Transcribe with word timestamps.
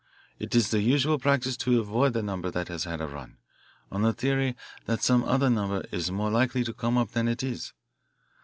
It 0.39 0.55
is 0.55 0.71
the 0.71 0.81
usual 0.81 1.19
practice 1.19 1.55
to 1.57 1.79
avoid 1.79 2.15
a 2.15 2.23
number 2.23 2.49
that 2.49 2.69
has 2.69 2.85
had 2.85 3.01
a 3.01 3.07
run, 3.07 3.37
on 3.91 4.01
the 4.01 4.13
theory 4.13 4.55
that 4.87 5.03
some 5.03 5.23
other 5.23 5.47
number 5.47 5.85
is 5.91 6.09
more 6.09 6.31
likely 6.31 6.63
to 6.63 6.73
come 6.73 6.97
up 6.97 7.11
than 7.11 7.27
it 7.27 7.43
is. 7.43 7.71